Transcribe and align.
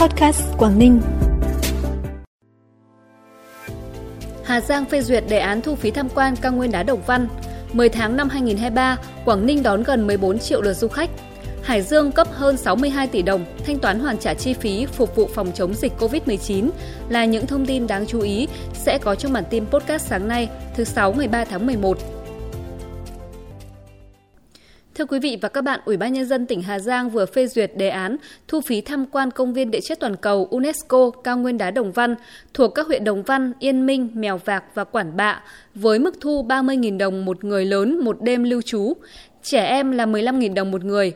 Podcast 0.00 0.42
Quảng 0.58 0.78
Ninh. 0.78 1.00
Hà 4.44 4.60
Giang 4.60 4.84
phê 4.84 5.02
duyệt 5.02 5.24
đề 5.28 5.38
án 5.38 5.60
thu 5.60 5.74
phí 5.74 5.90
tham 5.90 6.08
quan 6.14 6.36
cao 6.36 6.52
nguyên 6.52 6.70
đá 6.70 6.82
Đồng 6.82 7.02
Văn. 7.06 7.28
10 7.72 7.88
tháng 7.88 8.16
năm 8.16 8.28
2023, 8.28 8.96
Quảng 9.24 9.46
Ninh 9.46 9.62
đón 9.62 9.82
gần 9.82 10.06
14 10.06 10.38
triệu 10.38 10.62
lượt 10.62 10.72
du 10.72 10.88
khách. 10.88 11.10
Hải 11.62 11.82
Dương 11.82 12.12
cấp 12.12 12.28
hơn 12.32 12.56
62 12.56 13.06
tỷ 13.06 13.22
đồng 13.22 13.44
thanh 13.66 13.78
toán 13.78 14.00
hoàn 14.00 14.18
trả 14.18 14.34
chi 14.34 14.54
phí 14.54 14.86
phục 14.86 15.16
vụ 15.16 15.28
phòng 15.34 15.52
chống 15.54 15.74
dịch 15.74 15.92
COVID-19 15.98 16.70
là 17.08 17.24
những 17.24 17.46
thông 17.46 17.66
tin 17.66 17.86
đáng 17.86 18.06
chú 18.06 18.20
ý 18.20 18.48
sẽ 18.74 18.98
có 18.98 19.14
trong 19.14 19.32
bản 19.32 19.44
tin 19.50 19.66
podcast 19.66 20.06
sáng 20.06 20.28
nay, 20.28 20.48
thứ 20.76 20.84
6 20.84 21.12
ngày 21.12 21.28
3 21.28 21.44
tháng 21.44 21.66
11. 21.66 21.98
Thưa 25.00 25.06
quý 25.06 25.18
vị 25.18 25.38
và 25.40 25.48
các 25.48 25.60
bạn, 25.60 25.80
Ủy 25.84 25.96
ban 25.96 26.12
nhân 26.12 26.26
dân 26.26 26.46
tỉnh 26.46 26.62
Hà 26.62 26.78
Giang 26.78 27.10
vừa 27.10 27.26
phê 27.26 27.46
duyệt 27.46 27.72
đề 27.76 27.88
án 27.88 28.16
thu 28.48 28.60
phí 28.60 28.80
tham 28.80 29.06
quan 29.06 29.30
công 29.30 29.52
viên 29.52 29.70
địa 29.70 29.80
chất 29.80 30.00
toàn 30.00 30.16
cầu 30.16 30.48
UNESCO 30.50 31.10
cao 31.24 31.38
nguyên 31.38 31.58
đá 31.58 31.70
Đồng 31.70 31.92
Văn 31.92 32.14
thuộc 32.54 32.74
các 32.74 32.86
huyện 32.86 33.04
Đồng 33.04 33.22
Văn, 33.22 33.52
Yên 33.58 33.86
Minh, 33.86 34.08
Mèo 34.14 34.40
Vạc 34.44 34.64
và 34.74 34.84
Quản 34.84 35.16
Bạ 35.16 35.42
với 35.74 35.98
mức 35.98 36.14
thu 36.20 36.46
30.000 36.48 36.98
đồng 36.98 37.24
một 37.24 37.44
người 37.44 37.64
lớn 37.64 38.04
một 38.04 38.22
đêm 38.22 38.44
lưu 38.44 38.62
trú, 38.62 38.92
trẻ 39.42 39.66
em 39.66 39.92
là 39.92 40.06
15.000 40.06 40.54
đồng 40.54 40.70
một 40.70 40.84
người. 40.84 41.12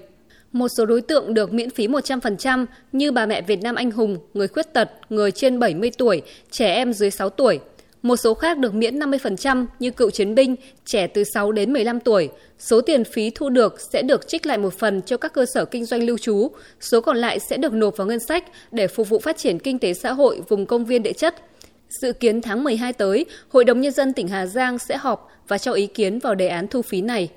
Một 0.53 0.69
số 0.77 0.87
đối 0.87 1.01
tượng 1.01 1.35
được 1.35 1.53
miễn 1.53 1.71
phí 1.71 1.89
100% 1.89 2.67
như 2.93 3.13
bà 3.13 3.27
mẹ 3.27 3.43
Việt 3.43 3.63
Nam 3.63 3.75
anh 3.75 3.91
hùng, 3.91 4.19
người 4.35 4.49
khuyết 4.49 4.73
tật, 4.73 4.91
người 5.11 5.31
trên 5.31 5.59
70 5.59 5.91
tuổi, 5.99 6.23
trẻ 6.51 6.75
em 6.75 6.93
dưới 6.93 7.11
6 7.11 7.31
tuổi– 7.31 7.61
một 8.05 8.17
số 8.17 8.35
khác 8.35 8.59
được 8.59 8.75
miễn 8.75 8.99
50% 8.99 9.67
như 9.79 9.91
cựu 9.91 10.11
chiến 10.11 10.35
binh, 10.35 10.57
trẻ 10.85 11.07
từ 11.07 11.25
6 11.25 11.53
đến 11.53 11.73
15 11.73 12.01
tuổi. 12.01 12.29
Số 12.59 12.81
tiền 12.81 13.05
phí 13.05 13.31
thu 13.31 13.49
được 13.49 13.81
sẽ 13.93 14.03
được 14.03 14.29
trích 14.29 14.47
lại 14.47 14.59
một 14.59 14.75
phần 14.79 15.03
cho 15.03 15.17
các 15.17 15.33
cơ 15.33 15.47
sở 15.55 15.65
kinh 15.65 15.85
doanh 15.85 16.03
lưu 16.03 16.19
trú, 16.19 16.51
số 16.81 17.01
còn 17.01 17.17
lại 17.17 17.39
sẽ 17.39 17.57
được 17.57 17.73
nộp 17.73 17.97
vào 17.97 18.07
ngân 18.07 18.21
sách 18.21 18.45
để 18.73 18.87
phục 18.87 19.09
vụ 19.09 19.19
phát 19.19 19.37
triển 19.37 19.59
kinh 19.59 19.79
tế 19.79 19.95
xã 19.95 20.13
hội 20.13 20.43
vùng 20.49 20.67
công 20.67 20.85
viên 20.85 21.03
địa 21.03 21.13
chất. 21.13 21.35
Dự 21.89 22.13
kiến 22.13 22.43
tháng 22.43 22.65
12 22.65 22.93
tới, 22.93 23.27
Hội 23.49 23.65
đồng 23.65 23.81
Nhân 23.81 23.93
dân 23.93 24.13
tỉnh 24.13 24.29
Hà 24.29 24.47
Giang 24.47 24.79
sẽ 24.79 24.97
họp 24.97 25.29
và 25.49 25.59
cho 25.59 25.73
ý 25.73 25.87
kiến 25.87 26.19
vào 26.19 26.35
đề 26.35 26.49
án 26.49 26.69
thu 26.69 26.83
phí 26.83 27.01
này. 27.01 27.29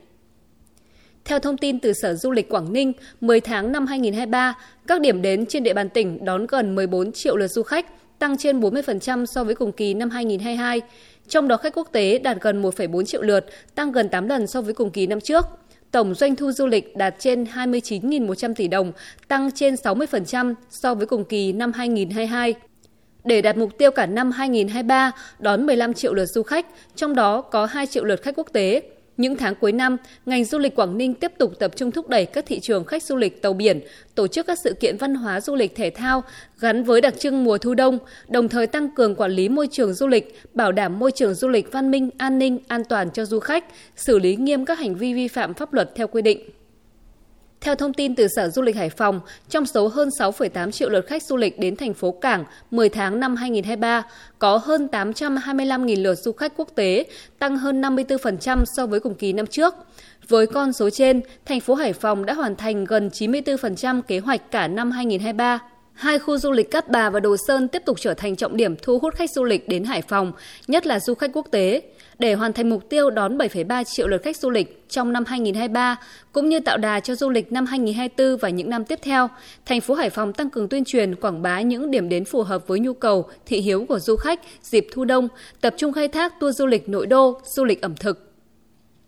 Theo 1.25 1.39
thông 1.39 1.57
tin 1.57 1.79
từ 1.79 1.93
Sở 1.93 2.13
Du 2.15 2.31
lịch 2.31 2.49
Quảng 2.49 2.73
Ninh, 2.73 2.93
10 3.21 3.39
tháng 3.41 3.71
năm 3.71 3.87
2023, 3.87 4.53
các 4.87 5.01
điểm 5.01 5.21
đến 5.21 5.45
trên 5.45 5.63
địa 5.63 5.73
bàn 5.73 5.89
tỉnh 5.89 6.25
đón 6.25 6.47
gần 6.47 6.75
14 6.75 7.11
triệu 7.11 7.37
lượt 7.37 7.47
du 7.47 7.63
khách, 7.63 7.85
tăng 8.19 8.37
trên 8.37 8.59
40% 8.59 9.25
so 9.25 9.43
với 9.43 9.55
cùng 9.55 9.71
kỳ 9.71 9.93
năm 9.93 10.09
2022. 10.09 10.81
Trong 11.27 11.47
đó 11.47 11.57
khách 11.57 11.77
quốc 11.77 11.89
tế 11.91 12.19
đạt 12.19 12.37
gần 12.41 12.61
1,4 12.61 13.03
triệu 13.03 13.21
lượt, 13.21 13.45
tăng 13.75 13.91
gần 13.91 14.09
8 14.09 14.27
lần 14.27 14.47
so 14.47 14.61
với 14.61 14.73
cùng 14.73 14.91
kỳ 14.91 15.07
năm 15.07 15.21
trước. 15.21 15.45
Tổng 15.91 16.15
doanh 16.15 16.35
thu 16.35 16.51
du 16.51 16.67
lịch 16.67 16.97
đạt 16.97 17.15
trên 17.19 17.43
29.100 17.43 18.53
tỷ 18.53 18.67
đồng, 18.67 18.91
tăng 19.27 19.51
trên 19.51 19.73
60% 19.73 20.53
so 20.69 20.95
với 20.95 21.05
cùng 21.05 21.25
kỳ 21.25 21.51
năm 21.51 21.71
2022. 21.71 22.53
Để 23.23 23.41
đạt 23.41 23.57
mục 23.57 23.77
tiêu 23.77 23.91
cả 23.91 24.05
năm 24.05 24.31
2023 24.31 25.11
đón 25.39 25.65
15 25.65 25.93
triệu 25.93 26.13
lượt 26.13 26.25
du 26.25 26.43
khách, 26.43 26.65
trong 26.95 27.15
đó 27.15 27.41
có 27.41 27.65
2 27.65 27.87
triệu 27.87 28.03
lượt 28.03 28.21
khách 28.21 28.35
quốc 28.35 28.47
tế, 28.53 28.81
những 29.17 29.37
tháng 29.37 29.55
cuối 29.55 29.71
năm, 29.71 29.97
ngành 30.25 30.45
du 30.45 30.57
lịch 30.57 30.75
Quảng 30.75 30.97
Ninh 30.97 31.13
tiếp 31.13 31.31
tục 31.37 31.53
tập 31.59 31.71
trung 31.75 31.91
thúc 31.91 32.09
đẩy 32.09 32.25
các 32.25 32.45
thị 32.45 32.59
trường 32.59 32.85
khách 32.85 33.03
du 33.03 33.15
lịch 33.15 33.41
tàu 33.41 33.53
biển, 33.53 33.79
tổ 34.15 34.27
chức 34.27 34.47
các 34.47 34.59
sự 34.59 34.73
kiện 34.73 34.97
văn 34.97 35.15
hóa 35.15 35.41
du 35.41 35.55
lịch 35.55 35.75
thể 35.75 35.89
thao 35.89 36.23
gắn 36.59 36.83
với 36.83 37.01
đặc 37.01 37.19
trưng 37.19 37.43
mùa 37.43 37.57
thu 37.57 37.73
đông, 37.73 37.97
đồng 38.27 38.49
thời 38.49 38.67
tăng 38.67 38.89
cường 38.95 39.15
quản 39.15 39.31
lý 39.31 39.49
môi 39.49 39.67
trường 39.71 39.93
du 39.93 40.07
lịch, 40.07 40.39
bảo 40.53 40.71
đảm 40.71 40.99
môi 40.99 41.11
trường 41.11 41.33
du 41.33 41.47
lịch 41.47 41.71
văn 41.71 41.91
minh, 41.91 42.09
an 42.17 42.39
ninh, 42.39 42.59
an 42.67 42.83
toàn 42.83 43.11
cho 43.11 43.25
du 43.25 43.39
khách, 43.39 43.65
xử 43.95 44.19
lý 44.19 44.35
nghiêm 44.35 44.65
các 44.65 44.79
hành 44.79 44.95
vi 44.95 45.13
vi 45.13 45.27
phạm 45.27 45.53
pháp 45.53 45.73
luật 45.73 45.95
theo 45.95 46.07
quy 46.07 46.21
định. 46.21 46.49
Theo 47.67 47.75
thông 47.75 47.93
tin 47.93 48.15
từ 48.15 48.27
Sở 48.27 48.49
Du 48.49 48.61
lịch 48.61 48.75
Hải 48.75 48.89
Phòng, 48.89 49.19
trong 49.49 49.65
số 49.65 49.87
hơn 49.87 50.09
6,8 50.19 50.71
triệu 50.71 50.89
lượt 50.89 51.07
khách 51.07 51.23
du 51.23 51.37
lịch 51.37 51.59
đến 51.59 51.75
thành 51.75 51.93
phố 51.93 52.11
Cảng 52.11 52.45
10 52.71 52.89
tháng 52.89 53.19
năm 53.19 53.35
2023, 53.35 54.03
có 54.39 54.57
hơn 54.57 54.87
825.000 54.91 56.03
lượt 56.03 56.15
du 56.15 56.31
khách 56.31 56.53
quốc 56.57 56.67
tế, 56.75 57.05
tăng 57.39 57.57
hơn 57.57 57.81
54% 57.81 58.63
so 58.77 58.85
với 58.85 58.99
cùng 58.99 59.15
kỳ 59.15 59.33
năm 59.33 59.47
trước. 59.47 59.75
Với 60.27 60.47
con 60.47 60.73
số 60.73 60.89
trên, 60.89 61.21
thành 61.45 61.59
phố 61.59 61.73
Hải 61.73 61.93
Phòng 61.93 62.25
đã 62.25 62.33
hoàn 62.33 62.55
thành 62.55 62.85
gần 62.85 63.09
94% 63.09 64.01
kế 64.01 64.19
hoạch 64.19 64.51
cả 64.51 64.67
năm 64.67 64.91
2023. 64.91 65.59
Hai 65.97 66.19
khu 66.19 66.37
du 66.37 66.51
lịch 66.51 66.71
Cát 66.71 66.89
Bà 66.89 67.09
và 67.09 67.19
Đồ 67.19 67.37
Sơn 67.37 67.67
tiếp 67.67 67.81
tục 67.85 67.99
trở 67.99 68.13
thành 68.13 68.35
trọng 68.35 68.57
điểm 68.57 68.75
thu 68.81 68.99
hút 68.99 69.15
khách 69.15 69.31
du 69.31 69.43
lịch 69.43 69.67
đến 69.67 69.83
Hải 69.83 70.01
Phòng, 70.01 70.31
nhất 70.67 70.87
là 70.87 70.99
du 70.99 71.13
khách 71.13 71.31
quốc 71.33 71.47
tế. 71.51 71.81
Để 72.19 72.33
hoàn 72.33 72.53
thành 72.53 72.69
mục 72.69 72.89
tiêu 72.89 73.09
đón 73.09 73.37
7,3 73.37 73.83
triệu 73.83 74.07
lượt 74.07 74.21
khách 74.23 74.37
du 74.37 74.49
lịch 74.49 74.83
trong 74.89 75.13
năm 75.13 75.23
2023, 75.27 75.95
cũng 76.31 76.49
như 76.49 76.59
tạo 76.59 76.77
đà 76.77 76.99
cho 76.99 77.15
du 77.15 77.29
lịch 77.29 77.51
năm 77.51 77.65
2024 77.65 78.37
và 78.37 78.49
những 78.49 78.69
năm 78.69 78.85
tiếp 78.85 78.99
theo, 79.01 79.29
thành 79.65 79.81
phố 79.81 79.93
Hải 79.93 80.09
Phòng 80.09 80.33
tăng 80.33 80.49
cường 80.49 80.69
tuyên 80.69 80.83
truyền 80.85 81.15
quảng 81.15 81.41
bá 81.41 81.61
những 81.61 81.91
điểm 81.91 82.09
đến 82.09 82.25
phù 82.25 82.43
hợp 82.43 82.67
với 82.67 82.79
nhu 82.79 82.93
cầu, 82.93 83.29
thị 83.45 83.61
hiếu 83.61 83.85
của 83.89 83.99
du 83.99 84.15
khách 84.15 84.39
dịp 84.63 84.87
thu 84.93 85.05
đông, 85.05 85.27
tập 85.61 85.73
trung 85.77 85.93
khai 85.93 86.07
thác 86.07 86.39
tour 86.39 86.57
du 86.57 86.65
lịch 86.65 86.89
nội 86.89 87.05
đô, 87.07 87.41
du 87.43 87.63
lịch 87.63 87.81
ẩm 87.81 87.95
thực, 87.95 88.26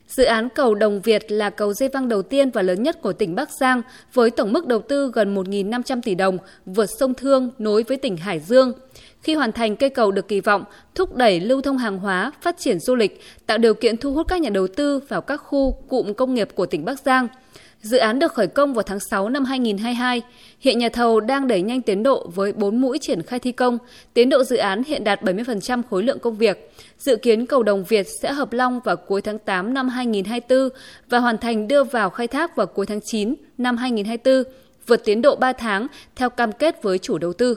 Dự 0.10 0.24
án 0.24 0.50
cầu 0.50 0.76
Đồng 0.76 1.02
Việt 1.02 1.32
là 1.32 1.50
cầu 1.50 1.74
dây 1.74 1.90
văng 1.90 2.10
đầu 2.10 2.22
tiên 2.22 2.50
và 2.50 2.62
lớn 2.62 2.84
nhất 2.84 3.02
của 3.02 3.14
tỉnh 3.14 3.36
Bắc 3.36 3.50
Giang 3.52 3.82
với 4.14 4.32
tổng 4.32 4.54
mức 4.54 4.68
đầu 4.68 4.82
tư 4.82 5.12
gần 5.14 5.36
1.500 5.36 6.02
tỷ 6.02 6.16
đồng 6.16 6.38
vượt 6.66 6.86
sông 7.00 7.14
Thương 7.14 7.50
nối 7.58 7.84
với 7.84 7.98
tỉnh 7.98 8.18
Hải 8.18 8.40
Dương. 8.40 8.74
Khi 9.22 9.36
hoàn 9.36 9.52
thành, 9.52 9.76
cây 9.76 9.90
cầu 9.90 10.12
được 10.12 10.28
kỳ 10.28 10.40
vọng 10.40 10.64
thúc 10.96 11.16
đẩy 11.16 11.40
lưu 11.40 11.62
thông 11.62 11.78
hàng 11.78 11.98
hóa, 11.98 12.32
phát 12.42 12.56
triển 12.60 12.80
du 12.80 12.96
lịch, 12.96 13.22
tạo 13.46 13.58
điều 13.58 13.74
kiện 13.74 13.98
thu 13.98 14.14
hút 14.14 14.28
các 14.28 14.42
nhà 14.42 14.50
đầu 14.50 14.68
tư 14.68 15.00
vào 15.08 15.22
các 15.22 15.38
khu 15.38 15.72
cụm 15.72 16.14
công 16.14 16.34
nghiệp 16.34 16.50
của 16.56 16.66
tỉnh 16.66 16.86
Bắc 16.86 17.00
Giang– 17.00 17.28
Dự 17.82 17.98
án 17.98 18.20
được 18.20 18.34
khởi 18.34 18.48
công 18.48 18.74
vào 18.74 18.84
tháng 18.84 19.00
6 19.00 19.30
năm 19.30 19.46
2022. 19.46 20.22
Hiện 20.60 20.80
nhà 20.80 20.90
thầu 20.90 21.20
đang 21.20 21.48
đẩy 21.48 21.62
nhanh 21.62 21.82
tiến 21.82 22.04
độ 22.04 22.30
với 22.36 22.54
4 22.54 22.82
mũi 22.82 22.98
triển 23.02 23.22
khai 23.22 23.40
thi 23.40 23.52
công. 23.52 23.78
Tiến 24.14 24.30
độ 24.30 24.44
dự 24.44 24.58
án 24.58 24.84
hiện 24.84 25.04
đạt 25.04 25.22
70% 25.24 25.82
khối 25.90 26.04
lượng 26.04 26.20
công 26.20 26.36
việc. 26.36 26.72
Dự 26.98 27.16
kiến 27.16 27.46
cầu 27.46 27.64
Đồng 27.64 27.84
Việt 27.84 28.08
sẽ 28.22 28.32
hợp 28.32 28.54
long 28.54 28.80
vào 28.80 28.96
cuối 28.96 29.22
tháng 29.22 29.40
8 29.40 29.74
năm 29.74 29.90
2024 29.90 30.70
và 31.10 31.20
hoàn 31.20 31.38
thành 31.38 31.68
đưa 31.68 31.84
vào 31.84 32.10
khai 32.10 32.28
thác 32.28 32.56
vào 32.56 32.68
cuối 32.68 32.86
tháng 32.86 33.02
9 33.02 33.36
năm 33.58 33.78
2024, 33.78 34.54
vượt 34.88 35.02
tiến 35.06 35.22
độ 35.22 35.36
3 35.36 35.54
tháng 35.54 35.88
theo 36.16 36.30
cam 36.30 36.52
kết 36.52 36.84
với 36.84 36.98
chủ 36.98 37.18
đầu 37.18 37.34
tư. 37.34 37.56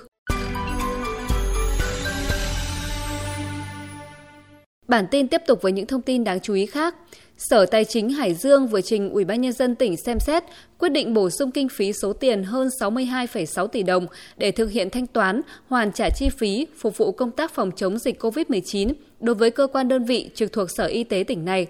Bản 4.93 5.07
tin 5.11 5.29
tiếp 5.29 5.43
tục 5.47 5.63
với 5.63 5.73
những 5.73 5.87
thông 5.87 6.03
tin 6.03 6.25
đáng 6.25 6.41
chú 6.41 6.55
ý 6.55 6.67
khác. 6.67 6.95
Sở 7.39 7.67
Tài 7.67 7.85
chính 7.85 8.11
Hải 8.11 8.35
Dương 8.35 8.67
vừa 8.67 8.81
trình 8.81 9.11
Ủy 9.11 9.25
ban 9.25 9.41
nhân 9.41 9.53
dân 9.53 9.75
tỉnh 9.75 9.97
xem 9.97 10.21
xét 10.21 10.45
quyết 10.79 10.89
định 10.89 11.15
bổ 11.15 11.31
sung 11.31 11.51
kinh 11.51 11.69
phí 11.69 11.93
số 11.93 12.13
tiền 12.13 12.45
hơn 12.45 12.69
62,6 12.81 13.67
tỷ 13.67 13.83
đồng 13.83 14.07
để 14.37 14.51
thực 14.51 14.71
hiện 14.71 14.91
thanh 14.91 15.07
toán, 15.07 15.41
hoàn 15.69 15.93
trả 15.93 16.09
chi 16.11 16.29
phí 16.29 16.67
phục 16.79 16.97
vụ 16.97 17.13
công 17.13 17.31
tác 17.31 17.55
phòng 17.55 17.71
chống 17.77 17.99
dịch 17.99 18.23
COVID-19 18.23 18.93
đối 19.21 19.35
với 19.35 19.51
cơ 19.51 19.67
quan 19.67 19.89
đơn 19.89 20.05
vị 20.05 20.31
trực 20.35 20.53
thuộc 20.53 20.69
Sở 20.71 20.85
Y 20.85 21.05
tế 21.05 21.25
tỉnh 21.27 21.45
này. 21.45 21.67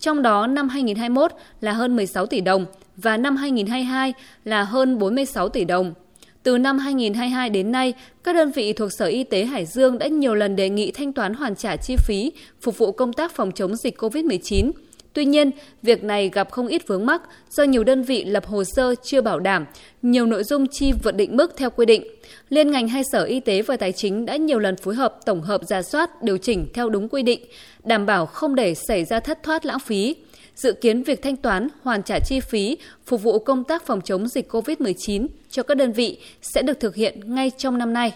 Trong 0.00 0.22
đó 0.22 0.46
năm 0.46 0.68
2021 0.68 1.32
là 1.60 1.72
hơn 1.72 1.96
16 1.96 2.26
tỷ 2.26 2.40
đồng 2.40 2.66
và 2.96 3.16
năm 3.16 3.36
2022 3.36 4.14
là 4.44 4.62
hơn 4.62 4.98
46 4.98 5.48
tỷ 5.48 5.64
đồng. 5.64 5.94
Từ 6.42 6.58
năm 6.58 6.78
2022 6.78 7.50
đến 7.50 7.72
nay, 7.72 7.94
các 8.24 8.34
đơn 8.34 8.52
vị 8.52 8.72
thuộc 8.72 8.92
Sở 8.92 9.06
Y 9.06 9.24
tế 9.24 9.44
Hải 9.44 9.66
Dương 9.66 9.98
đã 9.98 10.06
nhiều 10.06 10.34
lần 10.34 10.56
đề 10.56 10.68
nghị 10.68 10.90
thanh 10.90 11.12
toán 11.12 11.34
hoàn 11.34 11.56
trả 11.56 11.76
chi 11.76 11.96
phí 11.96 12.32
phục 12.60 12.78
vụ 12.78 12.92
công 12.92 13.12
tác 13.12 13.34
phòng 13.34 13.52
chống 13.52 13.76
dịch 13.76 13.98
COVID-19 13.98 14.70
Tuy 15.12 15.24
nhiên, 15.24 15.50
việc 15.82 16.04
này 16.04 16.30
gặp 16.32 16.50
không 16.50 16.66
ít 16.66 16.82
vướng 16.86 17.06
mắc 17.06 17.22
do 17.50 17.62
nhiều 17.62 17.84
đơn 17.84 18.02
vị 18.02 18.24
lập 18.24 18.46
hồ 18.46 18.64
sơ 18.64 18.94
chưa 19.02 19.20
bảo 19.20 19.40
đảm, 19.40 19.66
nhiều 20.02 20.26
nội 20.26 20.44
dung 20.44 20.66
chi 20.66 20.92
vượt 21.02 21.16
định 21.16 21.36
mức 21.36 21.54
theo 21.56 21.70
quy 21.70 21.86
định. 21.86 22.04
Liên 22.48 22.70
ngành 22.70 22.88
hai 22.88 23.02
Sở 23.12 23.24
Y 23.24 23.40
tế 23.40 23.62
và 23.62 23.76
Tài 23.76 23.92
chính 23.92 24.26
đã 24.26 24.36
nhiều 24.36 24.58
lần 24.58 24.76
phối 24.76 24.94
hợp 24.94 25.18
tổng 25.24 25.42
hợp 25.42 25.60
ra 25.68 25.82
soát, 25.82 26.22
điều 26.22 26.38
chỉnh 26.38 26.66
theo 26.74 26.88
đúng 26.88 27.08
quy 27.08 27.22
định, 27.22 27.40
đảm 27.84 28.06
bảo 28.06 28.26
không 28.26 28.54
để 28.54 28.74
xảy 28.74 29.04
ra 29.04 29.20
thất 29.20 29.42
thoát 29.42 29.66
lãng 29.66 29.80
phí. 29.80 30.16
Dự 30.62 30.72
kiến 30.72 31.02
việc 31.02 31.22
thanh 31.22 31.36
toán, 31.36 31.68
hoàn 31.82 32.02
trả 32.02 32.18
chi 32.18 32.40
phí 32.40 32.76
phục 33.06 33.22
vụ 33.22 33.38
công 33.38 33.64
tác 33.64 33.86
phòng 33.86 34.00
chống 34.00 34.28
dịch 34.28 34.52
COVID-19 34.52 35.26
cho 35.50 35.62
các 35.62 35.76
đơn 35.76 35.92
vị 35.92 36.18
sẽ 36.42 36.62
được 36.62 36.80
thực 36.80 36.94
hiện 36.94 37.34
ngay 37.34 37.50
trong 37.58 37.78
năm 37.78 37.92
nay. 37.92 38.12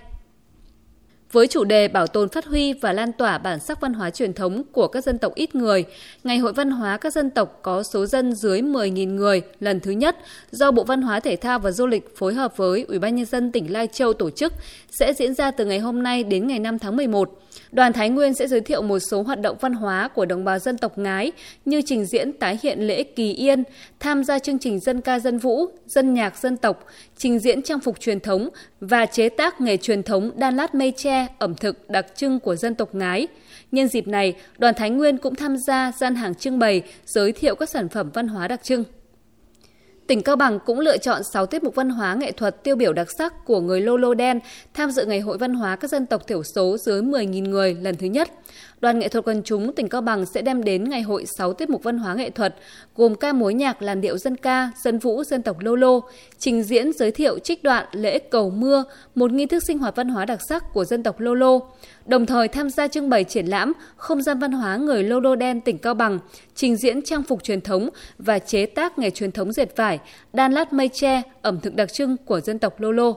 Với 1.32 1.46
chủ 1.46 1.64
đề 1.64 1.88
bảo 1.88 2.06
tồn 2.06 2.28
phát 2.28 2.44
huy 2.44 2.72
và 2.72 2.92
lan 2.92 3.12
tỏa 3.12 3.38
bản 3.38 3.60
sắc 3.60 3.80
văn 3.80 3.94
hóa 3.94 4.10
truyền 4.10 4.32
thống 4.32 4.62
của 4.72 4.88
các 4.88 5.04
dân 5.04 5.18
tộc 5.18 5.34
ít 5.34 5.54
người, 5.54 5.84
Ngày 6.24 6.38
hội 6.38 6.52
văn 6.52 6.70
hóa 6.70 6.96
các 6.96 7.12
dân 7.12 7.30
tộc 7.30 7.58
có 7.62 7.82
số 7.82 8.06
dân 8.06 8.34
dưới 8.34 8.62
10.000 8.62 9.14
người 9.14 9.42
lần 9.60 9.80
thứ 9.80 9.90
nhất 9.90 10.16
do 10.50 10.70
Bộ 10.70 10.84
Văn 10.84 11.02
hóa 11.02 11.20
Thể 11.20 11.36
thao 11.36 11.58
và 11.58 11.70
Du 11.70 11.86
lịch 11.86 12.16
phối 12.16 12.34
hợp 12.34 12.56
với 12.56 12.84
Ủy 12.88 12.98
ban 12.98 13.16
nhân 13.16 13.26
dân 13.26 13.52
tỉnh 13.52 13.72
Lai 13.72 13.86
Châu 13.92 14.12
tổ 14.12 14.30
chức 14.30 14.52
sẽ 14.90 15.12
diễn 15.12 15.34
ra 15.34 15.50
từ 15.50 15.64
ngày 15.64 15.78
hôm 15.78 16.02
nay 16.02 16.24
đến 16.24 16.46
ngày 16.46 16.58
5 16.58 16.78
tháng 16.78 16.96
11. 16.96 17.43
Đoàn 17.74 17.92
Thái 17.92 18.10
Nguyên 18.10 18.34
sẽ 18.34 18.46
giới 18.46 18.60
thiệu 18.60 18.82
một 18.82 18.98
số 18.98 19.22
hoạt 19.22 19.40
động 19.40 19.56
văn 19.60 19.72
hóa 19.72 20.08
của 20.08 20.24
đồng 20.24 20.44
bào 20.44 20.58
dân 20.58 20.78
tộc 20.78 20.98
Ngái 20.98 21.32
như 21.64 21.82
trình 21.86 22.04
diễn 22.04 22.32
tái 22.32 22.58
hiện 22.62 22.80
lễ 22.80 23.02
Kỳ 23.02 23.32
Yên, 23.32 23.62
tham 24.00 24.24
gia 24.24 24.38
chương 24.38 24.58
trình 24.58 24.80
dân 24.80 25.00
ca 25.00 25.18
dân 25.18 25.38
vũ, 25.38 25.66
dân 25.86 26.14
nhạc 26.14 26.38
dân 26.38 26.56
tộc, 26.56 26.86
trình 27.16 27.38
diễn 27.38 27.62
trang 27.62 27.80
phục 27.80 28.00
truyền 28.00 28.20
thống 28.20 28.48
và 28.80 29.06
chế 29.06 29.28
tác 29.28 29.60
nghề 29.60 29.76
truyền 29.76 30.02
thống 30.02 30.30
đan 30.36 30.56
lát 30.56 30.74
mây 30.74 30.92
tre 30.96 31.26
ẩm 31.38 31.54
thực 31.54 31.90
đặc 31.90 32.06
trưng 32.14 32.40
của 32.40 32.56
dân 32.56 32.74
tộc 32.74 32.94
Ngái. 32.94 33.26
Nhân 33.72 33.88
dịp 33.88 34.08
này, 34.08 34.34
đoàn 34.58 34.74
Thái 34.74 34.90
Nguyên 34.90 35.18
cũng 35.18 35.34
tham 35.34 35.56
gia 35.56 35.92
gian 35.92 36.14
hàng 36.14 36.34
trưng 36.34 36.58
bày 36.58 36.82
giới 37.06 37.32
thiệu 37.32 37.54
các 37.54 37.68
sản 37.68 37.88
phẩm 37.88 38.10
văn 38.14 38.28
hóa 38.28 38.48
đặc 38.48 38.60
trưng. 38.62 38.84
Tỉnh 40.06 40.22
Cao 40.22 40.36
Bằng 40.36 40.58
cũng 40.66 40.80
lựa 40.80 40.98
chọn 40.98 41.22
6 41.32 41.46
tiết 41.46 41.64
mục 41.64 41.74
văn 41.74 41.90
hóa 41.90 42.14
nghệ 42.14 42.32
thuật 42.32 42.62
tiêu 42.62 42.76
biểu 42.76 42.92
đặc 42.92 43.08
sắc 43.18 43.44
của 43.44 43.60
người 43.60 43.80
Lô 43.80 43.96
Lô 43.96 44.14
Đen 44.14 44.40
tham 44.74 44.90
dự 44.90 45.06
Ngày 45.06 45.20
hội 45.20 45.38
văn 45.38 45.54
hóa 45.54 45.76
các 45.76 45.90
dân 45.90 46.06
tộc 46.06 46.26
thiểu 46.26 46.42
số 46.42 46.76
dưới 46.78 47.02
10.000 47.02 47.48
người 47.48 47.74
lần 47.74 47.96
thứ 47.96 48.06
nhất. 48.06 48.30
Đoàn 48.80 48.98
nghệ 48.98 49.08
thuật 49.08 49.24
quần 49.24 49.42
chúng 49.42 49.72
tỉnh 49.72 49.88
Cao 49.88 50.00
Bằng 50.00 50.26
sẽ 50.26 50.42
đem 50.42 50.64
đến 50.64 50.90
ngày 50.90 51.02
hội 51.02 51.24
6 51.38 51.52
tiết 51.52 51.70
mục 51.70 51.82
văn 51.82 51.98
hóa 51.98 52.14
nghệ 52.14 52.30
thuật 52.30 52.54
gồm 52.96 53.14
ca 53.14 53.32
mối 53.32 53.54
nhạc 53.54 53.82
làn 53.82 54.00
điệu 54.00 54.18
dân 54.18 54.36
ca, 54.36 54.70
dân 54.84 54.98
vũ 54.98 55.24
dân 55.24 55.42
tộc 55.42 55.60
Lô 55.60 55.76
Lô, 55.76 56.00
trình 56.38 56.62
diễn 56.62 56.92
giới 56.92 57.10
thiệu 57.10 57.38
trích 57.38 57.62
đoạn 57.62 57.86
lễ 57.92 58.18
cầu 58.18 58.50
mưa, 58.50 58.84
một 59.14 59.32
nghi 59.32 59.46
thức 59.46 59.62
sinh 59.66 59.78
hoạt 59.78 59.96
văn 59.96 60.08
hóa 60.08 60.24
đặc 60.24 60.40
sắc 60.48 60.72
của 60.72 60.84
dân 60.84 61.02
tộc 61.02 61.20
Lô 61.20 61.34
Lô, 61.34 61.66
đồng 62.06 62.26
thời 62.26 62.48
tham 62.48 62.70
gia 62.70 62.88
trưng 62.88 63.10
bày 63.10 63.24
triển 63.24 63.46
lãm 63.46 63.72
không 63.96 64.22
gian 64.22 64.38
văn 64.38 64.52
hóa 64.52 64.76
người 64.76 65.02
Lô 65.02 65.20
Lô 65.20 65.36
đen 65.36 65.60
tỉnh 65.60 65.78
Cao 65.78 65.94
Bằng, 65.94 66.18
trình 66.54 66.76
diễn 66.76 67.02
trang 67.02 67.22
phục 67.22 67.42
truyền 67.42 67.60
thống 67.60 67.88
và 68.18 68.38
chế 68.38 68.66
tác 68.66 68.98
nghề 68.98 69.10
truyền 69.10 69.32
thống 69.32 69.52
dệt 69.52 69.76
vải, 69.76 69.93
đan 70.32 70.52
lát 70.52 70.72
mây 70.72 70.88
tre, 70.88 71.22
ẩm 71.42 71.60
thực 71.60 71.74
đặc 71.74 71.92
trưng 71.92 72.16
của 72.16 72.40
dân 72.40 72.58
tộc 72.58 72.80
Lô 72.80 72.92
Lô. 72.92 73.16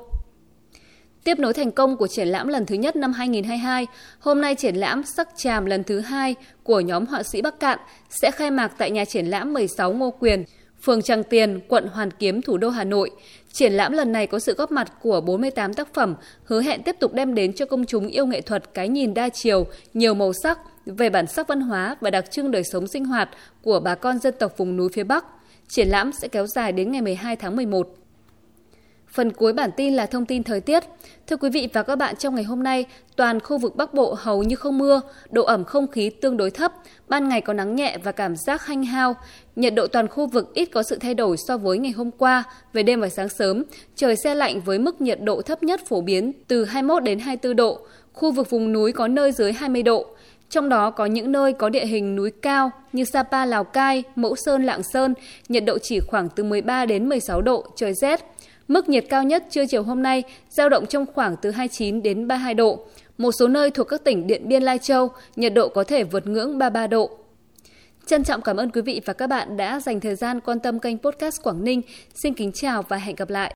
Tiếp 1.24 1.40
nối 1.40 1.54
thành 1.54 1.72
công 1.72 1.98
của 1.98 2.08
triển 2.08 2.28
lãm 2.28 2.48
lần 2.48 2.66
thứ 2.66 2.76
nhất 2.76 2.96
năm 2.96 3.14
2022, 3.14 3.88
hôm 4.20 4.42
nay 4.42 4.56
triển 4.56 4.76
lãm 4.76 5.04
Sắc 5.04 5.30
Tràm 5.38 5.66
lần 5.66 5.84
thứ 5.84 6.00
hai 6.00 6.36
của 6.64 6.80
nhóm 6.80 7.06
họa 7.06 7.24
sĩ 7.24 7.42
Bắc 7.42 7.60
Cạn 7.60 7.80
sẽ 8.10 8.32
khai 8.32 8.52
mạc 8.52 8.72
tại 8.78 8.92
nhà 8.92 9.06
triển 9.06 9.26
lãm 9.26 9.54
16 9.54 9.94
Ngô 9.94 10.12
Quyền, 10.12 10.44
phường 10.82 11.02
Tràng 11.02 11.24
Tiền, 11.24 11.60
quận 11.68 11.88
Hoàn 11.88 12.12
Kiếm, 12.12 12.42
thủ 12.42 12.58
đô 12.58 12.70
Hà 12.70 12.84
Nội. 12.84 13.12
Triển 13.54 13.74
lãm 13.74 13.92
lần 13.92 14.12
này 14.12 14.28
có 14.28 14.40
sự 14.40 14.54
góp 14.54 14.72
mặt 14.72 14.94
của 15.02 15.22
48 15.22 15.74
tác 15.74 15.94
phẩm, 15.94 16.16
hứa 16.44 16.62
hẹn 16.62 16.84
tiếp 16.84 16.96
tục 17.00 17.14
đem 17.14 17.36
đến 17.36 17.54
cho 17.54 17.66
công 17.66 17.86
chúng 17.86 18.08
yêu 18.08 18.26
nghệ 18.26 18.42
thuật 18.42 18.74
cái 18.74 18.90
nhìn 18.90 19.14
đa 19.14 19.30
chiều, 19.30 19.66
nhiều 19.94 20.14
màu 20.14 20.34
sắc 20.44 20.60
về 20.86 21.10
bản 21.10 21.28
sắc 21.28 21.48
văn 21.48 21.62
hóa 21.62 21.96
và 22.02 22.10
đặc 22.10 22.32
trưng 22.32 22.52
đời 22.52 22.64
sống 22.64 22.88
sinh 22.88 23.06
hoạt 23.06 23.30
của 23.62 23.80
bà 23.80 23.96
con 23.96 24.20
dân 24.20 24.34
tộc 24.40 24.58
vùng 24.58 24.78
núi 24.78 24.90
phía 24.94 25.04
Bắc. 25.04 25.26
Triển 25.68 25.88
lãm 25.88 26.12
sẽ 26.12 26.28
kéo 26.28 26.48
dài 26.48 26.72
đến 26.72 26.92
ngày 26.92 27.02
12 27.02 27.36
tháng 27.36 27.56
11. 27.56 27.88
Phần 29.08 29.32
cuối 29.32 29.54
bản 29.54 29.70
tin 29.78 29.94
là 29.94 30.06
thông 30.06 30.26
tin 30.26 30.44
thời 30.44 30.62
tiết. 30.62 30.84
Thưa 31.28 31.38
quý 31.38 31.50
vị 31.50 31.68
và 31.74 31.84
các 31.84 31.96
bạn, 31.96 32.16
trong 32.16 32.36
ngày 32.36 32.44
hôm 32.44 32.64
nay, 32.64 32.86
toàn 33.16 33.40
khu 33.40 33.58
vực 33.58 33.76
Bắc 33.76 33.94
Bộ 33.94 34.16
hầu 34.18 34.44
như 34.44 34.56
không 34.56 34.78
mưa, 34.78 35.02
độ 35.30 35.44
ẩm 35.44 35.64
không 35.64 35.88
khí 35.88 36.10
tương 36.10 36.38
đối 36.38 36.52
thấp, 36.52 36.74
ban 37.08 37.30
ngày 37.30 37.42
có 37.42 37.54
nắng 37.54 37.76
nhẹ 37.76 37.98
và 38.04 38.12
cảm 38.12 38.36
giác 38.36 38.66
hanh 38.66 38.84
hao. 38.84 39.16
Nhiệt 39.56 39.74
độ 39.76 39.88
toàn 39.88 40.08
khu 40.08 40.28
vực 40.28 40.54
ít 40.54 40.66
có 40.66 40.84
sự 40.84 40.96
thay 40.96 41.14
đổi 41.14 41.38
so 41.38 41.58
với 41.58 41.78
ngày 41.78 41.92
hôm 41.92 42.12
qua, 42.12 42.44
về 42.74 42.84
đêm 42.84 43.02
và 43.02 43.10
sáng 43.10 43.30
sớm, 43.30 43.64
trời 43.96 44.16
xe 44.16 44.36
lạnh 44.36 44.62
với 44.62 44.80
mức 44.80 45.02
nhiệt 45.02 45.22
độ 45.22 45.42
thấp 45.42 45.64
nhất 45.64 45.82
phổ 45.88 46.02
biến 46.02 46.34
từ 46.48 46.66
21 46.66 47.04
đến 47.04 47.20
24 47.20 47.56
độ, 47.56 47.80
khu 48.14 48.32
vực 48.32 48.50
vùng 48.50 48.74
núi 48.74 48.92
có 48.92 49.08
nơi 49.08 49.32
dưới 49.32 49.54
20 49.54 49.84
độ. 49.84 50.06
Trong 50.50 50.70
đó 50.70 50.90
có 50.90 51.06
những 51.06 51.32
nơi 51.32 51.54
có 51.54 51.70
địa 51.70 51.86
hình 51.86 52.16
núi 52.16 52.32
cao 52.32 52.72
như 52.94 53.04
Sapa, 53.04 53.46
Lào 53.46 53.64
Cai, 53.64 54.04
Mẫu 54.16 54.36
Sơn, 54.36 54.64
Lạng 54.64 54.82
Sơn, 54.94 55.14
nhiệt 55.50 55.66
độ 55.66 55.78
chỉ 55.78 56.00
khoảng 56.00 56.30
từ 56.30 56.44
13 56.44 56.86
đến 56.86 57.10
16 57.10 57.42
độ, 57.42 57.66
trời 57.76 57.94
rét. 57.94 58.26
Mức 58.68 58.90
nhiệt 58.90 59.06
cao 59.10 59.24
nhất 59.24 59.44
trưa 59.50 59.66
chiều 59.66 59.84
hôm 59.84 60.04
nay 60.04 60.24
giao 60.50 60.70
động 60.70 60.86
trong 60.86 61.06
khoảng 61.14 61.36
từ 61.42 61.52
29 61.52 62.04
đến 62.04 62.28
32 62.28 62.54
độ. 62.54 62.80
Một 63.18 63.32
số 63.32 63.48
nơi 63.48 63.72
thuộc 63.72 63.88
các 63.88 64.04
tỉnh 64.04 64.28
Điện 64.28 64.48
Biên 64.48 64.64
Lai 64.64 64.80
Châu, 64.80 65.10
nhiệt 65.36 65.54
độ 65.54 65.70
có 65.70 65.84
thể 65.84 66.04
vượt 66.04 66.28
ngưỡng 66.28 66.58
33 66.58 66.88
độ. 66.88 67.10
Trân 68.06 68.24
trọng 68.24 68.42
cảm 68.42 68.58
ơn 68.58 68.70
quý 68.70 68.82
vị 68.82 69.02
và 69.06 69.14
các 69.14 69.28
bạn 69.28 69.58
đã 69.58 69.80
dành 69.80 70.00
thời 70.00 70.16
gian 70.16 70.40
quan 70.40 70.60
tâm 70.60 70.80
kênh 70.80 70.98
podcast 70.98 71.44
Quảng 71.44 71.64
Ninh. 71.64 71.82
Xin 72.24 72.34
kính 72.34 72.52
chào 72.52 72.82
và 72.82 72.98
hẹn 72.98 73.16
gặp 73.16 73.30
lại. 73.30 73.46